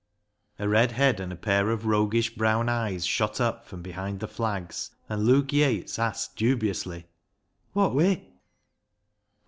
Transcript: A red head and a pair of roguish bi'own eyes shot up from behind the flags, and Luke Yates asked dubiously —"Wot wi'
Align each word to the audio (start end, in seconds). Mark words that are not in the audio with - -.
A 0.57 0.67
red 0.67 0.93
head 0.93 1.19
and 1.19 1.31
a 1.31 1.35
pair 1.35 1.69
of 1.69 1.85
roguish 1.85 2.33
bi'own 2.35 2.67
eyes 2.69 3.05
shot 3.05 3.39
up 3.39 3.67
from 3.67 3.83
behind 3.83 4.19
the 4.19 4.27
flags, 4.27 4.89
and 5.07 5.23
Luke 5.27 5.53
Yates 5.53 5.99
asked 5.99 6.35
dubiously 6.35 7.05
—"Wot 7.75 7.93
wi' 7.93 8.25